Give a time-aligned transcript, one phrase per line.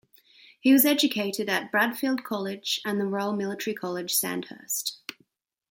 [0.59, 4.97] He was educated at Bradfield College and the Royal Military College, Sandhurst.